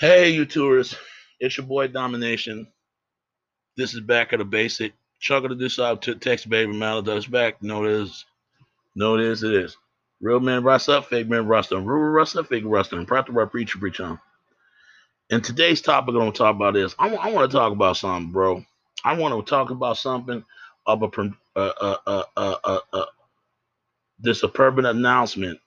[0.00, 0.96] Hey, you tourists.
[1.40, 2.68] It's your boy Domination.
[3.76, 4.94] This is back at the basic.
[5.18, 7.62] Chuck of this out to text baby does back.
[7.62, 8.24] No it is.
[8.94, 9.76] No it is, it is.
[10.22, 11.84] Real men rust up, fake men rust on.
[11.84, 13.04] Real rust up, fake rust on.
[13.04, 14.18] To rap preacher preach on.
[15.30, 18.32] And today's topic I'm gonna talk about is I, I want to talk about something,
[18.32, 18.64] bro.
[19.04, 20.42] I want to talk about something
[20.86, 21.08] of a
[21.56, 23.06] uh, uh, uh, uh, uh, uh,
[24.18, 25.60] this suburban announcement.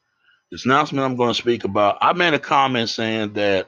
[0.51, 1.99] This announcement I'm going to speak about.
[2.01, 3.67] I made a comment saying that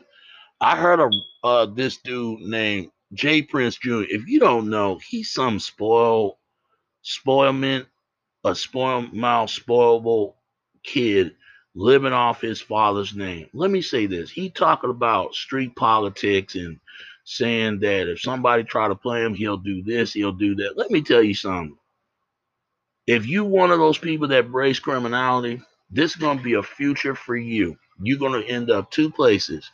[0.60, 1.12] I heard of
[1.44, 4.04] uh, this dude named Jay Prince Jr.
[4.10, 6.36] If you don't know, he's some spoiled,
[7.04, 7.88] spoilment,
[8.46, 10.36] a spoiled mouth, spoilable
[10.84, 11.36] kid
[11.76, 13.50] living off his father's name.
[13.54, 16.80] Let me say this: he talking about street politics and
[17.26, 20.78] saying that if somebody try to play him, he'll do this, he'll do that.
[20.78, 21.78] Let me tell you something.
[23.08, 27.16] If you one of those people that brace criminality, this is gonna be a future
[27.16, 27.78] for you.
[28.02, 29.70] You're gonna end up two places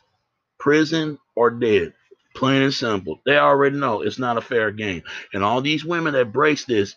[0.62, 1.92] prison or dead.
[2.36, 3.20] Plain and simple.
[3.26, 5.02] They already know it's not a fair game.
[5.34, 6.94] And all these women that brace this,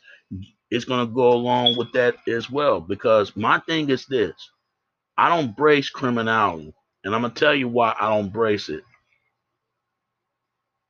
[0.69, 2.79] it's going to go along with that as well.
[2.79, 4.35] Because my thing is this
[5.17, 6.73] I don't brace criminality.
[7.03, 8.83] And I'm going to tell you why I don't brace it.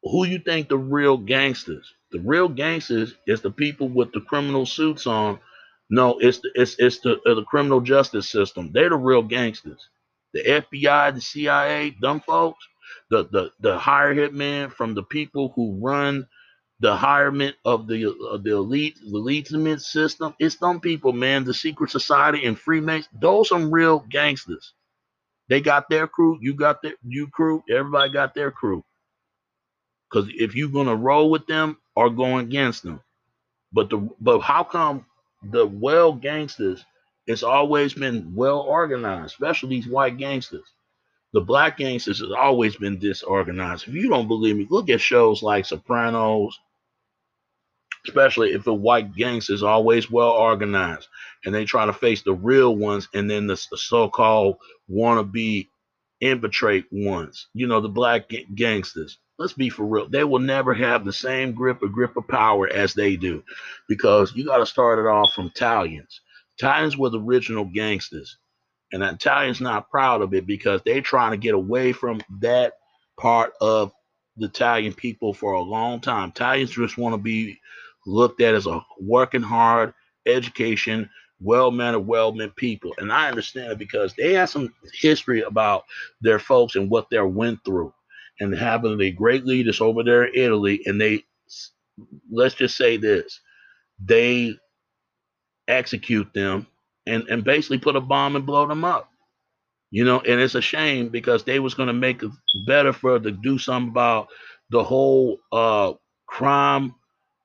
[0.03, 1.93] Who you think the real gangsters?
[2.11, 5.39] The real gangsters is the people with the criminal suits on.
[5.89, 8.71] No, it's the it's it's the uh, the criminal justice system.
[8.73, 9.89] They're the real gangsters
[10.35, 12.67] the FBI, the CIA, dumb folks,
[13.09, 16.27] the the the higher hitman from the people who run
[16.81, 20.35] the hirement of the uh, the elite the elitement system.
[20.39, 21.45] It's them people, man.
[21.45, 23.09] The secret society and Freemasons.
[23.21, 24.73] Those some real gangsters.
[25.49, 26.39] They got their crew.
[26.41, 27.63] You got their you crew.
[27.69, 28.83] Everybody got their crew.
[30.11, 33.01] Because if you're gonna roll with them or go against them,
[33.73, 35.05] but the but how come
[35.43, 36.85] the well gangsters
[37.27, 40.67] it's always been well organized, especially these white gangsters.
[41.35, 43.89] The black gangsters has always been disorganized.
[43.89, 46.57] If you don't believe me, look at shows like Sopranos,
[48.07, 51.09] especially if the white gangsters always well organized
[51.43, 54.59] and they try to face the real ones and then the, so-called
[54.89, 55.67] wannabe
[56.21, 57.47] infiltrate ones.
[57.53, 59.17] You know, the black gangsters.
[59.37, 60.07] Let's be for real.
[60.07, 63.43] They will never have the same grip or grip of power as they do
[63.89, 66.21] because you got to start it off from Italians.
[66.57, 68.37] Italians were the original gangsters.
[68.91, 72.73] And the Italians not proud of it because they're trying to get away from that
[73.17, 73.91] part of
[74.37, 76.29] the Italian people for a long time.
[76.29, 77.59] Italians just want to be
[78.05, 79.93] looked at as a working hard,
[80.25, 81.09] education,
[81.39, 82.93] well-mannered, well-meant people.
[82.97, 85.85] And I understand it because they have some history about
[86.21, 87.93] their folks and what they went through.
[88.39, 91.23] And having the great leaders over there in Italy, and they
[92.29, 93.39] let's just say this,
[94.03, 94.57] they
[95.67, 96.67] execute them
[97.07, 99.09] and, and basically put a bomb and blow them up.
[99.91, 102.31] You know, and it's a shame because they was going to make it
[102.65, 104.27] better for to do something about
[104.69, 105.93] the whole uh
[106.25, 106.95] crime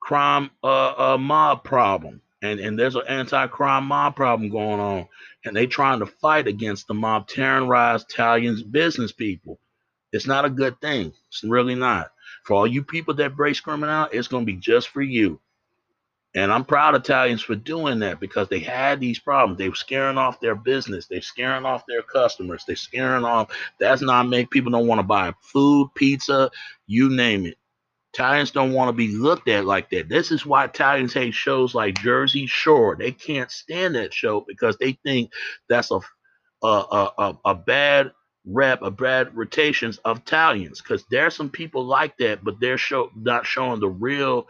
[0.00, 2.22] crime uh, uh mob problem.
[2.42, 5.08] And and there's an anti-crime mob problem going on.
[5.44, 9.60] And they trying to fight against the mob terrorize Italians business people.
[10.12, 11.12] It's not a good thing.
[11.28, 12.10] It's really not.
[12.44, 15.40] For all you people that brace criminal, it's gonna be just for you.
[16.34, 19.58] And I'm proud of Italians for doing that because they had these problems.
[19.58, 21.06] They were scaring off their business.
[21.06, 22.64] They're scaring off their customers.
[22.66, 23.50] They're scaring off.
[23.80, 26.50] That's not make people don't want to buy food, pizza,
[26.86, 27.56] you name it.
[28.14, 30.08] Italians don't want to be looked at like that.
[30.08, 32.96] This is why Italians hate shows like Jersey Shore.
[32.98, 35.32] They can't stand that show because they think
[35.68, 36.00] that's a
[36.62, 38.12] a a, a, a bad
[38.46, 40.80] rep, a bad rotations of Italians.
[40.82, 44.48] Because there's some people like that, but they're show not showing the real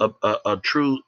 [0.00, 1.00] a, a, a true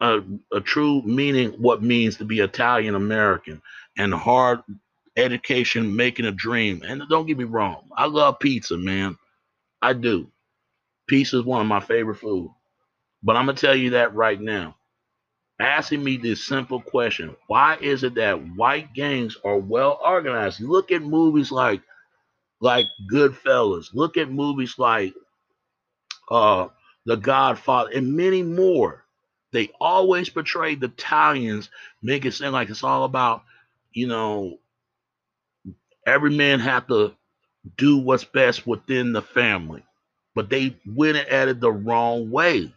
[0.00, 0.20] a,
[0.52, 3.62] a true meaning what means to be Italian American
[3.98, 4.60] and hard
[5.16, 6.82] education making a dream.
[6.86, 9.16] And don't get me wrong, I love pizza, man.
[9.82, 10.28] I do.
[11.08, 12.50] Pizza is one of my favorite food.
[13.22, 14.76] But I'm gonna tell you that right now.
[15.60, 20.60] Asking me this simple question: Why is it that white gangs are well organized?
[20.60, 21.82] Look at movies like
[22.60, 23.94] like Goodfellas.
[23.94, 25.14] Look at movies like
[26.30, 26.68] uh
[27.06, 29.05] The Godfather and many more
[29.56, 31.70] they always portray the Italians,
[32.02, 33.42] make it seem like it's all about,
[33.90, 34.58] you know,
[36.06, 37.14] every man have to
[37.78, 39.82] do what's best within the family.
[40.34, 42.70] But they went at it the wrong way.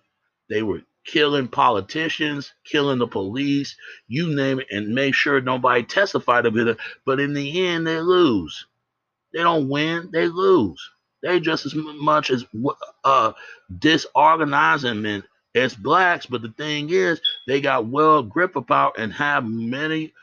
[0.49, 3.75] They were killing politicians, killing the police,
[4.07, 6.77] you name it, and make sure nobody testified of it.
[7.05, 8.67] But in the end, they lose.
[9.33, 10.79] They don't win, they lose.
[11.21, 12.45] They just as much as
[13.03, 13.33] uh,
[13.79, 15.05] disorganizing
[15.55, 20.13] as blacks, but the thing is, they got well grip power and have many,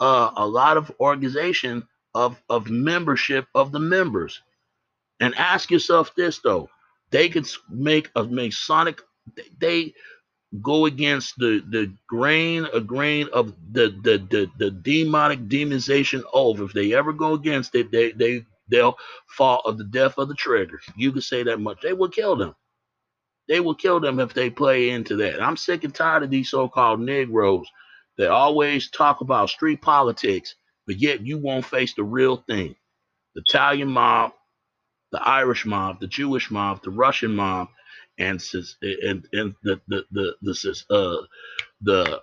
[0.00, 4.42] uh, a lot of organization of of membership of the members.
[5.20, 6.70] And ask yourself this though:
[7.10, 9.00] they could make a Masonic.
[9.58, 9.94] They
[10.62, 16.60] go against the the grain a grain of the the the, the demonic demonization oath.
[16.60, 18.96] If they ever go against it, they they they'll
[19.28, 20.80] fall of the death of the trigger.
[20.96, 21.80] You can say that much.
[21.82, 22.54] They will kill them.
[23.48, 25.42] They will kill them if they play into that.
[25.42, 27.66] I'm sick and tired of these so-called Negroes
[28.18, 30.54] that always talk about street politics,
[30.86, 32.74] but yet you won't face the real thing.
[33.34, 34.32] The Italian mob,
[35.12, 37.68] the Irish mob, the Jewish mob, the Russian mob,
[38.18, 38.42] and
[38.82, 40.52] and and the the the the
[40.90, 41.26] uh
[41.82, 42.22] the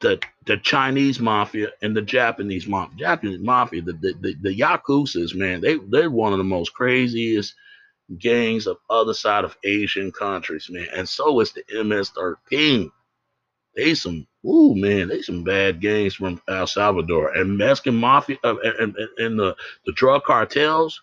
[0.00, 2.96] the the Chinese mafia and the Japanese mafia.
[2.98, 7.54] Japanese mafia, the the the, the Yakuza's, man, they they're one of the most craziest
[8.18, 10.88] gangs of other side of Asian countries, man.
[10.94, 12.90] And so is the MS-13.
[13.76, 18.56] They some, ooh man, they some bad gangs from El Salvador and Mexican mafia uh,
[18.62, 19.56] and, and, and the
[19.86, 21.02] the drug cartels.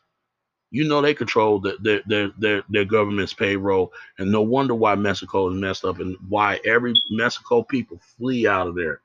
[0.73, 4.95] You know they control the, their, their their their government's payroll, and no wonder why
[4.95, 9.01] Mexico is messed up and why every Mexico people flee out of there.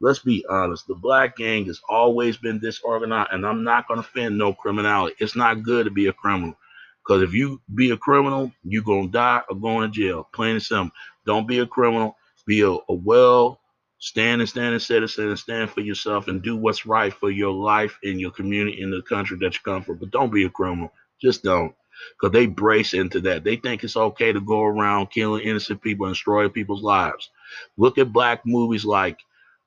[0.00, 4.38] Let's be honest, the black gang has always been disorganized, and I'm not gonna defend
[4.38, 5.16] no criminality.
[5.18, 6.56] It's not good to be a criminal.
[7.04, 10.28] Because if you be a criminal, you're going to die or going to jail.
[10.32, 10.94] Plain and simple.
[11.26, 12.16] Don't be a criminal.
[12.46, 13.60] Be a, a well
[13.98, 18.18] standing, standing citizen and stand for yourself and do what's right for your life in
[18.18, 19.96] your community in the country that you come from.
[19.98, 20.92] But don't be a criminal.
[21.20, 21.74] Just don't.
[22.20, 23.44] Because they brace into that.
[23.44, 27.30] They think it's okay to go around killing innocent people and destroying people's lives.
[27.76, 29.18] Look at black movies like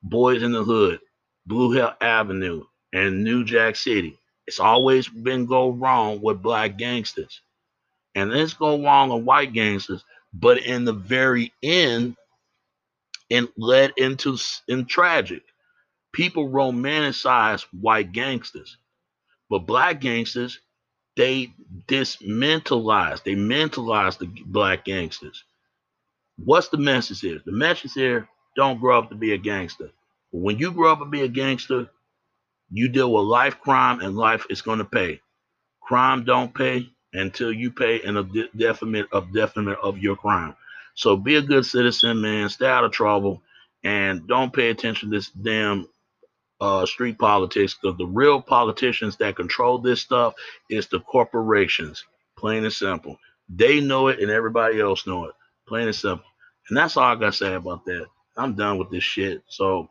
[0.03, 0.99] Boys in the Hood,
[1.45, 2.63] Blue Hill Avenue,
[2.93, 4.17] and New Jack City.
[4.47, 7.41] It's always been go wrong with black gangsters.
[8.15, 10.03] And it's go wrong with white gangsters.
[10.33, 12.15] But in the very end,
[13.29, 15.43] it led into in tragic.
[16.13, 18.77] People romanticize white gangsters.
[19.49, 20.59] But black gangsters,
[21.15, 21.53] they
[21.87, 25.43] dismentalize, they mentalize the black gangsters.
[26.37, 27.41] What's the message here?
[27.45, 29.89] The message here, don't grow up to be a gangster.
[30.31, 31.89] When you grow up to be a gangster,
[32.71, 35.21] you deal with life crime and life is going to pay.
[35.81, 38.27] Crime don't pay until you pay in a
[38.57, 40.55] definite of definite of your crime.
[40.95, 42.49] So be a good citizen, man.
[42.49, 43.41] Stay out of trouble
[43.83, 45.87] and don't pay attention to this damn
[46.59, 50.33] uh, street politics because the real politicians that control this stuff
[50.69, 52.03] is the corporations.
[52.37, 53.17] Plain and simple.
[53.49, 55.33] They know it and everybody else know it.
[55.67, 56.25] Plain and simple.
[56.69, 58.07] And that's all I gotta say about that.
[58.35, 59.43] I'm done with this shit.
[59.47, 59.89] So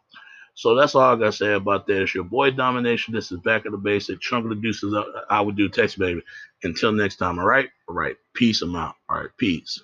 [0.56, 2.02] so that's all I got to say about that.
[2.02, 3.14] It's your boy Domination.
[3.14, 4.20] This is Back of the Basic.
[4.20, 4.94] Chunk of the Deuces.
[4.94, 6.22] Uh, I would do text, baby.
[6.64, 7.70] Until next time, all right?
[7.88, 8.16] All right.
[8.34, 8.62] Peace.
[8.62, 8.96] I'm out.
[9.10, 9.30] All right.
[9.38, 9.82] Peace.